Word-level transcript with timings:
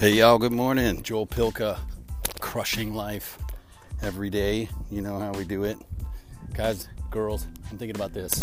Hey, 0.00 0.14
y'all, 0.14 0.38
good 0.38 0.50
morning. 0.50 1.02
Joel 1.02 1.26
Pilka, 1.26 1.78
crushing 2.40 2.94
life 2.94 3.36
every 4.00 4.30
day. 4.30 4.66
You 4.90 5.02
know 5.02 5.18
how 5.18 5.30
we 5.32 5.44
do 5.44 5.64
it. 5.64 5.76
Guys, 6.54 6.88
girls, 7.10 7.46
I'm 7.70 7.76
thinking 7.76 7.96
about 7.96 8.14
this. 8.14 8.40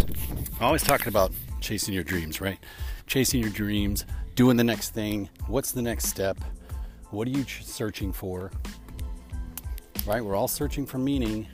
I'm 0.60 0.68
always 0.68 0.84
talking 0.84 1.08
about 1.08 1.32
chasing 1.60 1.96
your 1.96 2.04
dreams, 2.04 2.42
right? 2.42 2.60
Chasing 3.08 3.42
your 3.42 3.50
dreams, 3.50 4.06
doing 4.36 4.56
the 4.56 4.64
next 4.64 4.92
thing. 4.92 5.30
What's 5.48 5.72
the 5.72 5.82
next 5.82 6.06
step? 6.06 6.38
What 7.10 7.28
are 7.28 7.32
you 7.32 7.44
searching 7.44 8.14
for? 8.14 8.52
Right? 10.06 10.24
We're 10.24 10.36
all 10.36 10.48
searching 10.48 10.86
for 10.86 11.00
meaning, 11.00 11.48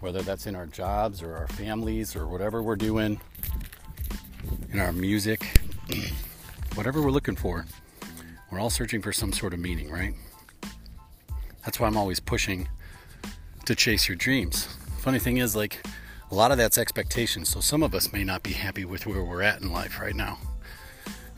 whether 0.00 0.22
that's 0.22 0.46
in 0.46 0.56
our 0.56 0.66
jobs 0.66 1.20
or 1.20 1.36
our 1.36 1.48
families 1.48 2.16
or 2.16 2.26
whatever 2.26 2.62
we're 2.62 2.74
doing, 2.74 3.20
in 4.72 4.80
our 4.80 4.94
music, 4.94 5.60
whatever 6.74 7.02
we're 7.02 7.10
looking 7.10 7.36
for. 7.36 7.66
We're 8.50 8.58
all 8.58 8.70
searching 8.70 9.00
for 9.00 9.12
some 9.12 9.32
sort 9.32 9.54
of 9.54 9.60
meaning, 9.60 9.90
right? 9.90 10.14
That's 11.64 11.78
why 11.78 11.86
I'm 11.86 11.96
always 11.96 12.18
pushing 12.20 12.68
to 13.66 13.74
chase 13.74 14.08
your 14.08 14.16
dreams. 14.16 14.66
Funny 14.98 15.18
thing 15.18 15.36
is, 15.36 15.54
like, 15.54 15.86
a 16.30 16.34
lot 16.34 16.50
of 16.50 16.58
that's 16.58 16.78
expectation. 16.78 17.44
So 17.44 17.60
some 17.60 17.82
of 17.82 17.94
us 17.94 18.12
may 18.12 18.24
not 18.24 18.42
be 18.42 18.52
happy 18.52 18.84
with 18.84 19.06
where 19.06 19.22
we're 19.22 19.42
at 19.42 19.60
in 19.60 19.72
life 19.72 20.00
right 20.00 20.14
now. 20.14 20.38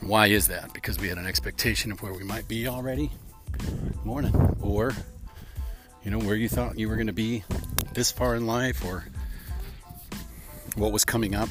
And 0.00 0.08
why 0.08 0.28
is 0.28 0.48
that? 0.48 0.72
Because 0.72 0.98
we 0.98 1.08
had 1.08 1.18
an 1.18 1.26
expectation 1.26 1.92
of 1.92 2.02
where 2.02 2.12
we 2.12 2.24
might 2.24 2.48
be 2.48 2.66
already. 2.66 3.10
Morning. 4.04 4.34
Or, 4.60 4.92
you 6.04 6.10
know, 6.10 6.18
where 6.18 6.36
you 6.36 6.48
thought 6.48 6.78
you 6.78 6.88
were 6.88 6.96
going 6.96 7.08
to 7.08 7.12
be 7.12 7.44
this 7.92 8.10
far 8.10 8.36
in 8.36 8.46
life 8.46 8.84
or 8.84 9.04
what 10.76 10.92
was 10.92 11.04
coming 11.04 11.34
up 11.34 11.50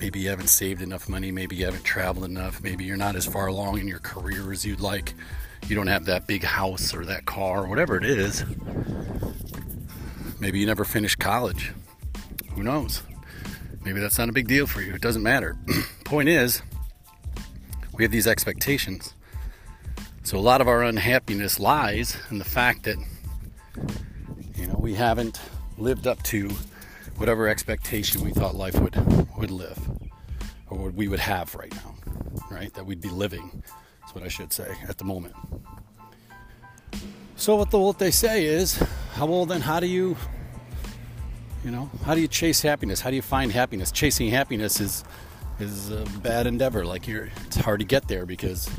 maybe 0.00 0.20
you 0.20 0.28
haven't 0.30 0.48
saved 0.48 0.82
enough 0.82 1.08
money, 1.08 1.30
maybe 1.30 1.56
you 1.56 1.66
haven't 1.66 1.84
traveled 1.84 2.24
enough, 2.24 2.62
maybe 2.62 2.84
you're 2.84 2.96
not 2.96 3.16
as 3.16 3.26
far 3.26 3.46
along 3.46 3.78
in 3.78 3.86
your 3.86 3.98
career 3.98 4.52
as 4.52 4.64
you'd 4.64 4.80
like, 4.80 5.14
you 5.68 5.76
don't 5.76 5.88
have 5.88 6.06
that 6.06 6.26
big 6.26 6.42
house 6.42 6.94
or 6.94 7.04
that 7.04 7.26
car, 7.26 7.64
or 7.64 7.68
whatever 7.68 7.96
it 7.96 8.04
is. 8.04 8.44
Maybe 10.40 10.58
you 10.58 10.66
never 10.66 10.84
finished 10.84 11.18
college. 11.18 11.72
Who 12.54 12.62
knows? 12.62 13.02
Maybe 13.84 14.00
that's 14.00 14.18
not 14.18 14.28
a 14.28 14.32
big 14.32 14.48
deal 14.48 14.66
for 14.66 14.80
you. 14.80 14.94
It 14.94 15.02
doesn't 15.02 15.22
matter. 15.22 15.56
Point 16.04 16.28
is, 16.28 16.62
we 17.92 18.04
have 18.04 18.10
these 18.10 18.26
expectations. 18.26 19.14
So 20.22 20.38
a 20.38 20.40
lot 20.40 20.60
of 20.60 20.68
our 20.68 20.82
unhappiness 20.82 21.60
lies 21.60 22.16
in 22.30 22.38
the 22.38 22.44
fact 22.44 22.84
that 22.84 22.96
you 24.56 24.66
know 24.66 24.76
we 24.78 24.94
haven't 24.94 25.40
lived 25.76 26.06
up 26.06 26.22
to 26.24 26.50
whatever 27.16 27.48
expectation 27.48 28.22
we 28.22 28.30
thought 28.30 28.54
life 28.54 28.78
would 28.80 28.96
would 29.36 29.50
live 29.50 29.78
or 30.70 30.78
what 30.78 30.94
we 30.94 31.08
would 31.08 31.20
have 31.20 31.54
right 31.54 31.74
now, 31.74 31.94
right? 32.50 32.72
That 32.74 32.86
we'd 32.86 33.00
be 33.00 33.10
living. 33.10 33.62
That's 34.00 34.14
what 34.14 34.24
I 34.24 34.28
should 34.28 34.52
say 34.52 34.72
at 34.88 34.98
the 34.98 35.04
moment. 35.04 35.34
So 37.36 37.56
what 37.56 37.70
the 37.70 37.78
what 37.78 37.98
they 37.98 38.10
say 38.10 38.44
is, 38.44 38.82
how 39.14 39.26
well 39.26 39.46
then 39.46 39.60
how 39.60 39.80
do 39.80 39.86
you 39.86 40.16
you 41.64 41.70
know, 41.70 41.90
how 42.04 42.14
do 42.14 42.20
you 42.20 42.28
chase 42.28 42.62
happiness? 42.62 43.00
How 43.00 43.10
do 43.10 43.16
you 43.16 43.22
find 43.22 43.52
happiness? 43.52 43.92
Chasing 43.92 44.30
happiness 44.30 44.80
is 44.80 45.04
is 45.58 45.90
a 45.90 46.04
bad 46.22 46.46
endeavor. 46.46 46.84
Like 46.84 47.06
you're 47.06 47.30
it's 47.46 47.56
hard 47.56 47.80
to 47.80 47.86
get 47.86 48.08
there 48.08 48.26
because 48.26 48.70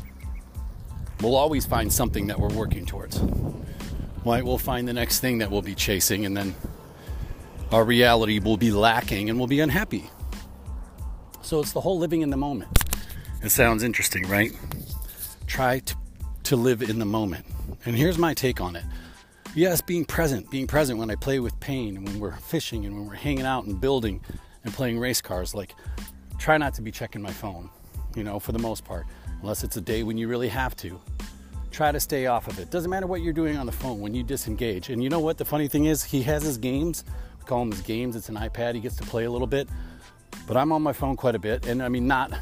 we'll 1.20 1.36
always 1.36 1.64
find 1.64 1.92
something 1.92 2.26
that 2.28 2.38
we're 2.38 2.54
working 2.54 2.86
towards. 2.86 3.20
Right? 4.24 4.44
We'll 4.44 4.58
find 4.58 4.86
the 4.86 4.92
next 4.92 5.20
thing 5.20 5.38
that 5.38 5.50
we'll 5.50 5.62
be 5.62 5.74
chasing 5.74 6.24
and 6.26 6.36
then 6.36 6.54
our 7.72 7.84
reality 7.84 8.38
will 8.38 8.56
be 8.56 8.70
lacking 8.70 9.30
and 9.30 9.38
we'll 9.38 9.48
be 9.48 9.60
unhappy. 9.60 10.10
So 11.42 11.60
it's 11.60 11.72
the 11.72 11.80
whole 11.80 11.98
living 11.98 12.22
in 12.22 12.30
the 12.30 12.36
moment. 12.36 12.78
It 13.42 13.50
sounds 13.50 13.82
interesting, 13.82 14.28
right? 14.28 14.52
Try 15.46 15.80
to, 15.80 15.96
to 16.44 16.56
live 16.56 16.82
in 16.82 16.98
the 16.98 17.04
moment. 17.04 17.44
And 17.84 17.96
here's 17.96 18.16
my 18.16 18.32
take 18.32 18.60
on 18.60 18.76
it. 18.76 18.84
Yes, 19.54 19.82
being 19.82 20.04
present, 20.04 20.50
being 20.50 20.66
present 20.66 20.98
when 20.98 21.10
I 21.10 21.14
play 21.16 21.40
with 21.40 21.58
pain 21.60 21.96
and 21.96 22.06
when 22.06 22.20
we're 22.20 22.36
fishing 22.36 22.86
and 22.86 22.94
when 22.94 23.06
we're 23.06 23.16
hanging 23.16 23.44
out 23.44 23.64
and 23.64 23.78
building 23.80 24.20
and 24.64 24.72
playing 24.72 24.98
race 24.98 25.20
cars. 25.20 25.54
Like, 25.54 25.74
try 26.38 26.56
not 26.56 26.74
to 26.74 26.82
be 26.82 26.90
checking 26.90 27.20
my 27.20 27.32
phone, 27.32 27.68
you 28.16 28.24
know, 28.24 28.38
for 28.38 28.52
the 28.52 28.58
most 28.58 28.84
part, 28.84 29.04
unless 29.42 29.64
it's 29.64 29.76
a 29.76 29.80
day 29.80 30.04
when 30.04 30.16
you 30.16 30.28
really 30.28 30.48
have 30.48 30.74
to. 30.76 30.98
Try 31.70 31.90
to 31.90 32.00
stay 32.00 32.26
off 32.26 32.48
of 32.48 32.58
it. 32.60 32.70
Doesn't 32.70 32.90
matter 32.90 33.06
what 33.06 33.20
you're 33.22 33.32
doing 33.32 33.56
on 33.56 33.66
the 33.66 33.72
phone 33.72 34.00
when 34.00 34.14
you 34.14 34.22
disengage. 34.22 34.90
And 34.90 35.02
you 35.02 35.08
know 35.08 35.20
what? 35.20 35.36
The 35.36 35.44
funny 35.44 35.68
thing 35.68 35.86
is, 35.86 36.04
he 36.04 36.22
has 36.22 36.42
his 36.42 36.56
games. 36.56 37.04
We 37.38 37.44
call 37.44 37.60
them 37.60 37.72
his 37.72 37.80
games. 37.82 38.14
It's 38.14 38.28
an 38.28 38.36
iPad. 38.36 38.74
He 38.74 38.80
gets 38.80 38.96
to 38.96 39.04
play 39.04 39.24
a 39.24 39.30
little 39.30 39.46
bit. 39.46 39.68
But 40.46 40.56
I'm 40.56 40.72
on 40.72 40.82
my 40.82 40.92
phone 40.92 41.16
quite 41.16 41.34
a 41.34 41.38
bit, 41.38 41.66
and 41.66 41.82
I 41.82 41.88
mean, 41.88 42.06
not. 42.06 42.32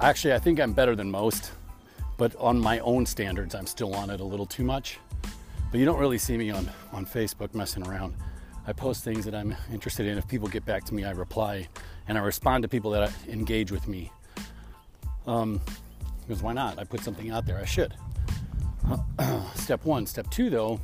Actually, 0.00 0.34
I 0.34 0.38
think 0.38 0.60
I'm 0.60 0.72
better 0.72 0.94
than 0.94 1.10
most, 1.10 1.52
but 2.16 2.34
on 2.36 2.58
my 2.58 2.78
own 2.80 3.06
standards, 3.06 3.54
I'm 3.54 3.66
still 3.66 3.94
on 3.94 4.10
it 4.10 4.20
a 4.20 4.24
little 4.24 4.46
too 4.46 4.64
much. 4.64 4.98
But 5.70 5.78
you 5.78 5.84
don't 5.84 5.98
really 5.98 6.18
see 6.18 6.36
me 6.36 6.50
on, 6.50 6.70
on 6.92 7.06
Facebook 7.06 7.54
messing 7.54 7.86
around. 7.86 8.14
I 8.66 8.72
post 8.72 9.04
things 9.04 9.24
that 9.24 9.34
I'm 9.34 9.54
interested 9.72 10.06
in. 10.06 10.18
If 10.18 10.28
people 10.28 10.48
get 10.48 10.64
back 10.64 10.84
to 10.84 10.94
me, 10.94 11.04
I 11.04 11.12
reply 11.12 11.68
and 12.08 12.18
I 12.18 12.20
respond 12.20 12.62
to 12.62 12.68
people 12.68 12.90
that 12.92 13.12
engage 13.28 13.70
with 13.70 13.88
me. 13.88 14.10
Um, 15.26 15.60
because 16.26 16.42
why 16.42 16.52
not? 16.52 16.78
I 16.78 16.84
put 16.84 17.00
something 17.00 17.30
out 17.30 17.46
there. 17.46 17.58
I 17.58 17.64
should. 17.64 17.94
step 19.54 19.84
one. 19.84 20.06
Step 20.06 20.30
two, 20.30 20.50
though. 20.50 20.80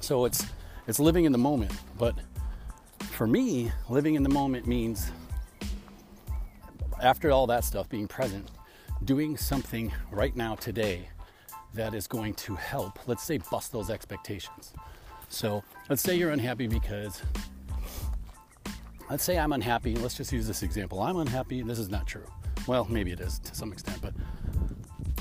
So 0.00 0.24
it's 0.24 0.46
it's 0.86 0.98
living 0.98 1.24
in 1.24 1.32
the 1.32 1.38
moment, 1.38 1.72
but 1.98 2.16
for 3.20 3.26
me, 3.26 3.70
living 3.90 4.14
in 4.14 4.22
the 4.22 4.30
moment 4.30 4.66
means, 4.66 5.12
after 7.02 7.30
all 7.30 7.46
that 7.46 7.64
stuff, 7.64 7.86
being 7.90 8.08
present, 8.08 8.50
doing 9.04 9.36
something 9.36 9.92
right 10.10 10.34
now, 10.34 10.54
today, 10.54 11.06
that 11.74 11.92
is 11.92 12.06
going 12.06 12.32
to 12.32 12.54
help, 12.54 12.98
let's 13.06 13.22
say, 13.22 13.36
bust 13.50 13.72
those 13.72 13.90
expectations. 13.90 14.72
So 15.28 15.62
let's 15.90 16.00
say 16.00 16.16
you're 16.16 16.30
unhappy 16.30 16.66
because, 16.66 17.20
let's 19.10 19.22
say 19.22 19.38
I'm 19.38 19.52
unhappy. 19.52 19.96
Let's 19.96 20.16
just 20.16 20.32
use 20.32 20.46
this 20.46 20.62
example. 20.62 21.02
I'm 21.02 21.18
unhappy. 21.18 21.60
This 21.60 21.78
is 21.78 21.90
not 21.90 22.06
true. 22.06 22.24
Well, 22.66 22.86
maybe 22.88 23.12
it 23.12 23.20
is 23.20 23.38
to 23.40 23.54
some 23.54 23.70
extent, 23.70 24.00
but 24.00 24.14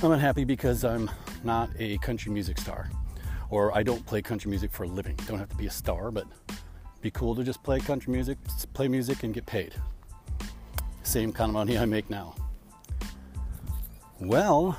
I'm 0.02 0.12
unhappy 0.12 0.46
because 0.46 0.86
I'm 0.86 1.12
not 1.44 1.70
a 1.78 1.98
country 1.98 2.32
music 2.32 2.60
star 2.60 2.90
or 3.50 3.76
I 3.78 3.84
don't 3.84 4.06
play 4.06 4.22
country 4.22 4.50
music 4.50 4.72
for 4.72 4.84
a 4.84 4.88
living. 4.88 5.18
Don't 5.28 5.40
have 5.40 5.50
to 5.50 5.58
be 5.58 5.68
a 5.68 5.72
star, 5.72 6.12
but 6.12 6.28
be 7.02 7.12
cool 7.12 7.36
to 7.36 7.44
just 7.44 7.64
play 7.64 7.80
country 7.80 8.12
music, 8.12 8.38
play 8.74 8.88
music, 8.88 9.24
and 9.24 9.34
get 9.34 9.46
paid. 9.46 9.74
Same 11.04 11.32
kind 11.32 11.50
of 11.50 11.54
money 11.54 11.78
I 11.78 11.86
make 11.86 12.10
now. 12.10 12.36
Well, 14.20 14.78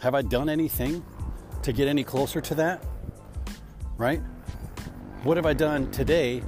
have 0.00 0.14
I 0.14 0.22
done 0.22 0.48
anything 0.48 1.04
to 1.62 1.72
get 1.72 1.88
any 1.88 2.04
closer 2.04 2.40
to 2.40 2.54
that? 2.56 2.84
Right? 3.96 4.20
What 5.22 5.36
have 5.36 5.46
I 5.46 5.52
done 5.52 5.90
today 5.92 6.42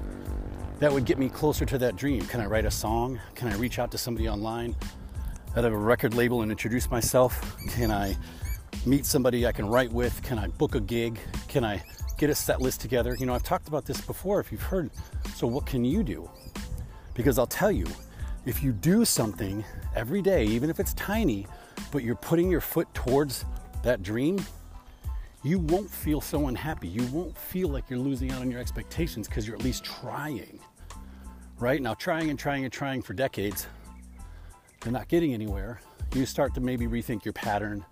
that 0.80 0.92
would 0.92 1.04
get 1.04 1.18
me 1.18 1.28
closer 1.28 1.64
to 1.64 1.78
that 1.78 1.96
dream? 1.96 2.22
Can 2.26 2.40
I 2.40 2.46
write 2.46 2.64
a 2.64 2.70
song? 2.70 3.20
Can 3.36 3.48
I 3.48 3.54
reach 3.56 3.78
out 3.78 3.92
to 3.92 3.98
somebody 3.98 4.28
online 4.28 4.74
have 5.54 5.64
a 5.64 5.76
record 5.76 6.14
label 6.14 6.42
and 6.42 6.50
introduce 6.50 6.90
myself? 6.90 7.56
Can 7.68 7.90
I 7.90 8.16
meet 8.86 9.06
somebody 9.06 9.46
I 9.46 9.52
can 9.52 9.66
write 9.66 9.92
with? 9.92 10.20
Can 10.22 10.38
I 10.38 10.48
book 10.48 10.74
a 10.74 10.80
gig? 10.80 11.18
Can 11.48 11.64
I 11.64 11.82
get 12.16 12.30
a 12.30 12.34
set 12.34 12.60
list 12.60 12.80
together. 12.80 13.16
You 13.18 13.26
know, 13.26 13.34
I've 13.34 13.42
talked 13.42 13.68
about 13.68 13.84
this 13.84 14.00
before 14.00 14.40
if 14.40 14.52
you've 14.52 14.62
heard. 14.62 14.90
So, 15.34 15.46
what 15.46 15.66
can 15.66 15.84
you 15.84 16.02
do? 16.02 16.30
Because 17.14 17.38
I'll 17.38 17.46
tell 17.46 17.72
you, 17.72 17.86
if 18.46 18.62
you 18.62 18.72
do 18.72 19.04
something 19.04 19.64
every 19.94 20.22
day, 20.22 20.44
even 20.44 20.70
if 20.70 20.80
it's 20.80 20.92
tiny, 20.94 21.46
but 21.90 22.02
you're 22.02 22.16
putting 22.16 22.50
your 22.50 22.60
foot 22.60 22.92
towards 22.94 23.44
that 23.82 24.02
dream, 24.02 24.44
you 25.42 25.58
won't 25.58 25.90
feel 25.90 26.20
so 26.20 26.48
unhappy. 26.48 26.88
You 26.88 27.04
won't 27.06 27.36
feel 27.36 27.68
like 27.68 27.88
you're 27.88 27.98
losing 27.98 28.32
out 28.32 28.40
on 28.40 28.50
your 28.50 28.60
expectations 28.60 29.28
because 29.28 29.46
you're 29.46 29.56
at 29.56 29.62
least 29.62 29.84
trying. 29.84 30.58
Right? 31.58 31.80
Now, 31.80 31.94
trying 31.94 32.30
and 32.30 32.38
trying 32.38 32.64
and 32.64 32.72
trying 32.72 33.02
for 33.02 33.14
decades, 33.14 33.66
you're 34.84 34.92
not 34.92 35.08
getting 35.08 35.34
anywhere. 35.34 35.80
You 36.14 36.26
start 36.26 36.54
to 36.54 36.60
maybe 36.60 36.86
rethink 36.86 37.24
your 37.24 37.32
pattern 37.32 37.84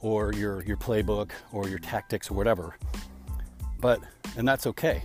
or 0.00 0.32
your, 0.32 0.62
your 0.64 0.76
playbook 0.76 1.30
or 1.52 1.68
your 1.68 1.78
tactics 1.78 2.30
or 2.30 2.34
whatever. 2.34 2.76
But, 3.84 4.00
and 4.38 4.48
that's 4.48 4.66
okay. 4.68 5.02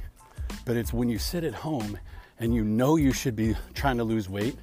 But 0.63 0.77
it's 0.77 0.93
when 0.93 1.09
you 1.09 1.19
sit 1.19 1.43
at 1.43 1.53
home 1.53 1.99
and 2.39 2.55
you 2.55 2.63
know 2.63 2.95
you 2.95 3.11
should 3.11 3.35
be 3.35 3.53
trying 3.73 3.97
to 3.97 4.05
lose 4.05 4.29
weight 4.29 4.55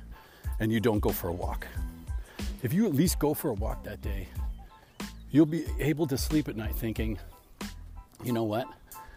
and 0.58 0.72
you 0.72 0.80
don't 0.80 1.00
go 1.00 1.10
for 1.10 1.28
a 1.28 1.34
walk. 1.34 1.66
If 2.62 2.72
you 2.72 2.86
at 2.86 2.94
least 2.94 3.18
go 3.18 3.34
for 3.34 3.50
a 3.50 3.52
walk 3.52 3.84
that 3.84 4.00
day, 4.00 4.28
you'll 5.30 5.44
be 5.44 5.66
able 5.78 6.06
to 6.06 6.16
sleep 6.16 6.48
at 6.48 6.56
night 6.56 6.74
thinking, 6.74 7.18
you 8.24 8.32
know 8.32 8.44
what? 8.44 8.66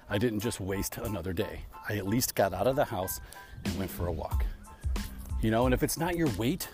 I 0.10 0.18
didn't 0.18 0.42
just 0.42 0.60
waste 0.60 0.98
another 0.98 1.32
day. 1.32 1.62
I 1.88 1.96
at 1.96 2.06
least 2.06 2.36
got 2.36 2.54
out 2.54 2.68
of 2.68 2.76
the 2.76 2.84
house 2.84 3.22
and 3.64 3.80
went 3.80 3.90
for 3.90 4.08
a 4.08 4.12
walk. 4.12 4.44
You 5.42 5.50
know, 5.50 5.64
and 5.64 5.74
if 5.74 5.82
it's 5.82 5.98
not 5.98 6.18
your 6.18 6.28
weight 6.32 6.68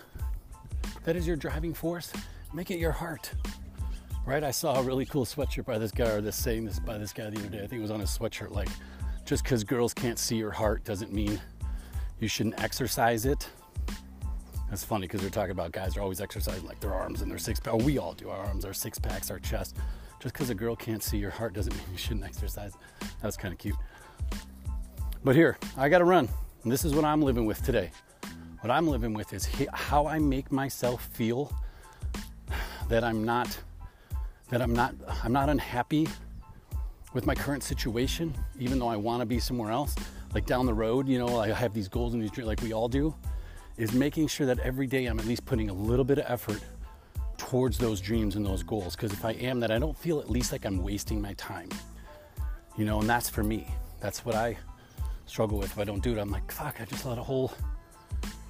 that 1.04 1.14
is 1.14 1.28
your 1.28 1.36
driving 1.36 1.72
force, 1.74 2.12
make 2.52 2.72
it 2.72 2.80
your 2.80 2.90
heart 2.90 3.30
right? 4.26 4.42
I 4.42 4.50
saw 4.50 4.80
a 4.80 4.82
really 4.82 5.06
cool 5.06 5.24
sweatshirt 5.24 5.64
by 5.64 5.78
this 5.78 5.92
guy, 5.92 6.10
or 6.10 6.20
this 6.20 6.36
saying 6.36 6.64
this 6.64 6.80
by 6.80 6.98
this 6.98 7.12
guy 7.12 7.30
the 7.30 7.38
other 7.38 7.48
day. 7.48 7.58
I 7.58 7.66
think 7.66 7.78
it 7.78 7.82
was 7.82 7.90
on 7.90 8.00
his 8.00 8.10
sweatshirt, 8.10 8.50
like, 8.50 8.68
just 9.24 9.44
because 9.44 9.64
girls 9.64 9.94
can't 9.94 10.18
see 10.18 10.36
your 10.36 10.50
heart 10.50 10.84
doesn't 10.84 11.12
mean 11.12 11.40
you 12.20 12.28
shouldn't 12.28 12.60
exercise 12.62 13.24
it. 13.24 13.48
That's 14.68 14.82
funny 14.84 15.06
because 15.06 15.22
we're 15.22 15.30
talking 15.30 15.52
about 15.52 15.70
guys 15.70 15.96
are 15.96 16.00
always 16.00 16.20
exercising 16.20 16.66
like 16.66 16.80
their 16.80 16.92
arms 16.92 17.22
and 17.22 17.30
their 17.30 17.38
six 17.38 17.60
pack. 17.60 17.74
We 17.74 17.98
all 17.98 18.14
do 18.14 18.28
our 18.28 18.44
arms, 18.46 18.64
our 18.64 18.72
six 18.74 18.98
packs, 18.98 19.30
our 19.30 19.38
chest. 19.38 19.76
Just 20.20 20.34
because 20.34 20.50
a 20.50 20.54
girl 20.54 20.74
can't 20.74 21.02
see 21.02 21.18
your 21.18 21.30
heart 21.30 21.54
doesn't 21.54 21.72
mean 21.72 21.84
you 21.92 21.98
shouldn't 21.98 22.24
exercise. 22.24 22.72
That's 23.22 23.36
kind 23.36 23.52
of 23.52 23.58
cute. 23.58 23.76
But 25.22 25.36
here, 25.36 25.56
I 25.76 25.88
got 25.88 25.98
to 25.98 26.04
run. 26.04 26.28
And 26.62 26.72
this 26.72 26.84
is 26.84 26.94
what 26.94 27.04
I'm 27.04 27.22
living 27.22 27.46
with 27.46 27.62
today. 27.64 27.90
What 28.60 28.70
I'm 28.70 28.88
living 28.88 29.14
with 29.14 29.32
is 29.32 29.48
how 29.72 30.06
I 30.06 30.18
make 30.18 30.50
myself 30.50 31.04
feel 31.12 31.52
that 32.88 33.04
I'm 33.04 33.24
not 33.24 33.56
that 34.48 34.62
I'm 34.62 34.72
not 34.72 34.94
I'm 35.22 35.32
not 35.32 35.48
unhappy 35.48 36.08
with 37.12 37.26
my 37.26 37.34
current 37.34 37.62
situation, 37.62 38.34
even 38.58 38.78
though 38.78 38.88
I 38.88 38.96
want 38.96 39.20
to 39.20 39.26
be 39.26 39.40
somewhere 39.40 39.70
else. 39.70 39.94
Like 40.34 40.46
down 40.46 40.66
the 40.66 40.74
road, 40.74 41.08
you 41.08 41.18
know, 41.18 41.38
I 41.38 41.48
have 41.48 41.72
these 41.72 41.88
goals 41.88 42.12
and 42.12 42.22
these 42.22 42.30
dreams, 42.30 42.48
like 42.48 42.60
we 42.62 42.72
all 42.72 42.88
do 42.88 43.14
is 43.76 43.92
making 43.92 44.26
sure 44.26 44.46
that 44.46 44.58
every 44.60 44.86
day 44.86 45.06
I'm 45.06 45.18
at 45.18 45.26
least 45.26 45.44
putting 45.44 45.68
a 45.68 45.72
little 45.72 46.04
bit 46.04 46.18
of 46.18 46.24
effort 46.28 46.60
towards 47.36 47.78
those 47.78 48.00
dreams 48.00 48.36
and 48.36 48.44
those 48.44 48.62
goals. 48.62 48.96
Because 48.96 49.12
if 49.12 49.24
I 49.24 49.32
am 49.32 49.60
that, 49.60 49.70
I 49.70 49.78
don't 49.78 49.96
feel 49.96 50.18
at 50.20 50.30
least 50.30 50.52
like 50.52 50.64
I'm 50.64 50.82
wasting 50.82 51.20
my 51.20 51.34
time. 51.34 51.68
You 52.76 52.84
know, 52.84 53.00
and 53.00 53.08
that's 53.08 53.28
for 53.28 53.42
me. 53.42 53.66
That's 54.00 54.24
what 54.24 54.34
I 54.34 54.56
struggle 55.26 55.58
with. 55.58 55.72
If 55.72 55.78
I 55.78 55.84
don't 55.84 56.02
do 56.02 56.12
it, 56.12 56.18
I'm 56.18 56.30
like, 56.30 56.50
fuck, 56.50 56.80
I 56.80 56.84
just 56.84 57.04
let 57.04 57.18
a 57.18 57.22
whole 57.22 57.52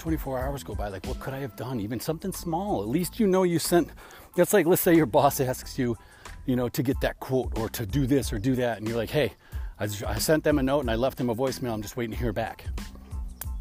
24 0.06 0.38
hours 0.38 0.62
go 0.62 0.72
by. 0.72 0.86
Like, 0.86 1.04
what 1.06 1.18
could 1.18 1.34
I 1.34 1.40
have 1.40 1.56
done? 1.56 1.80
Even 1.80 1.98
something 1.98 2.30
small. 2.30 2.80
At 2.80 2.86
least 2.86 3.18
you 3.18 3.26
know 3.26 3.42
you 3.42 3.58
sent. 3.58 3.88
That's 4.36 4.52
like, 4.52 4.64
let's 4.64 4.80
say 4.80 4.94
your 4.94 5.04
boss 5.04 5.40
asks 5.40 5.80
you, 5.80 5.98
you 6.44 6.54
know, 6.54 6.68
to 6.68 6.82
get 6.84 7.00
that 7.00 7.18
quote 7.18 7.58
or 7.58 7.68
to 7.70 7.84
do 7.84 8.06
this 8.06 8.32
or 8.32 8.38
do 8.38 8.54
that. 8.54 8.78
And 8.78 8.86
you're 8.86 8.96
like, 8.96 9.10
hey, 9.10 9.32
I, 9.80 9.88
I 10.06 10.18
sent 10.18 10.44
them 10.44 10.60
a 10.60 10.62
note 10.62 10.82
and 10.82 10.92
I 10.92 10.94
left 10.94 11.18
them 11.18 11.28
a 11.28 11.34
voicemail. 11.34 11.72
I'm 11.72 11.82
just 11.82 11.96
waiting 11.96 12.12
to 12.12 12.16
hear 12.16 12.32
back. 12.32 12.66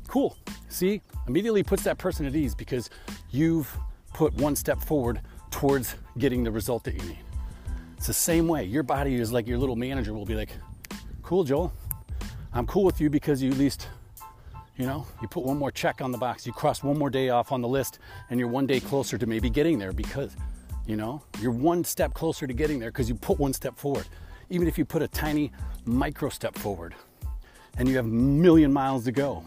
Cool. 0.08 0.38
See, 0.70 1.02
immediately 1.28 1.64
puts 1.64 1.82
that 1.82 1.98
person 1.98 2.28
at 2.28 2.36
ease 2.36 2.54
because 2.54 2.92
you've 3.32 3.76
put 4.14 4.32
one 4.36 4.56
step 4.56 4.80
forward 4.84 5.22
towards 5.50 5.96
getting 6.20 6.44
the 6.44 6.52
result 6.52 6.84
that 6.84 6.94
you 6.94 7.10
need. 7.10 7.24
It's 7.98 8.06
the 8.06 8.14
same 8.14 8.48
way. 8.48 8.66
Your 8.66 8.84
body 8.84 9.16
is 9.16 9.32
like 9.32 9.48
your 9.48 9.58
little 9.58 9.76
manager 9.76 10.14
will 10.14 10.28
be 10.28 10.36
like, 10.36 10.52
cool, 11.24 11.44
Joel. 11.44 11.74
I'm 12.54 12.68
cool 12.68 12.84
with 12.84 13.02
you 13.02 13.10
because 13.10 13.42
you 13.42 13.50
at 13.50 13.58
least, 13.58 13.88
you 14.78 14.86
know, 14.86 15.06
you 15.22 15.28
put 15.28 15.44
one 15.44 15.58
more 15.58 15.72
check 15.72 16.02
on 16.02 16.12
the 16.12 16.18
box. 16.18 16.46
You 16.46 16.52
cross 16.52 16.84
one 16.84 16.98
more 16.98 17.10
day 17.10 17.30
off 17.30 17.52
on 17.52 17.62
the 17.62 17.68
list 17.68 18.00
and 18.30 18.40
you're 18.40 18.50
one 18.50 18.68
day 18.68 18.80
closer 18.80 19.18
to 19.18 19.26
maybe 19.26 19.50
getting 19.50 19.80
there 19.80 19.94
because, 19.94 20.36
you 20.86 20.96
know, 20.98 21.24
you're 21.42 21.52
one 21.52 21.84
step 21.84 22.14
closer 22.14 22.46
to 22.46 22.54
getting 22.54 22.80
there 22.80 22.92
because 22.92 23.08
you 23.08 23.16
put 23.16 23.40
one 23.40 23.54
step 23.54 23.78
forward. 23.78 24.06
Even 24.50 24.68
if 24.68 24.78
you 24.78 24.86
put 24.86 25.02
a 25.02 25.08
tiny 25.08 25.52
micro 25.86 26.30
step 26.30 26.58
forward 26.58 26.94
and 27.78 27.88
you 27.88 27.96
have 27.96 28.06
a 28.06 28.10
million 28.10 28.72
miles 28.72 29.06
to 29.06 29.12
go, 29.12 29.44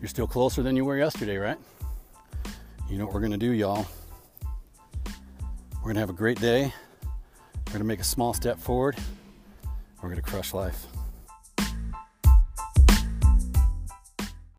you're 0.00 0.08
still 0.08 0.26
closer 0.26 0.62
than 0.62 0.76
you 0.76 0.84
were 0.84 0.98
yesterday, 0.98 1.36
right? 1.36 1.58
You 2.90 2.98
know 2.98 3.06
what 3.06 3.14
we're 3.14 3.20
gonna 3.20 3.38
do, 3.38 3.52
y'all? 3.52 3.86
We're 5.82 5.88
gonna 5.88 6.00
have 6.00 6.10
a 6.10 6.14
great 6.14 6.40
day. 6.40 6.72
We're 7.66 7.72
gonna 7.72 7.84
make 7.84 8.00
a 8.00 8.04
small 8.04 8.34
step 8.34 8.58
forward. 8.58 8.96
We're 10.02 10.10
gonna 10.10 10.20
crush 10.20 10.52
life. 10.52 10.91